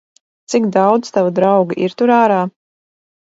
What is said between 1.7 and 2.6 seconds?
ir tur ārā?